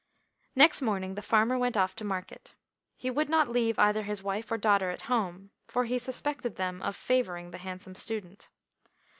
Next 0.55 0.81
morning 0.81 1.13
the 1.13 1.21
farmer 1.21 1.59
went 1.59 1.77
off 1.77 1.95
to 1.97 2.03
market. 2.03 2.55
He 2.97 3.11
would 3.11 3.29
not 3.29 3.49
leave 3.49 3.77
either 3.77 4.01
his 4.01 4.23
wife 4.23 4.51
or 4.51 4.57
daughter 4.57 4.89
at 4.89 5.01
home, 5.03 5.51
for 5.67 5.85
he 5.85 5.99
suspected 5.99 6.55
them 6.55 6.81
of 6.81 6.95
favouring 6.95 7.51
the 7.51 7.59
handsome 7.59 7.93
student. 7.93 8.49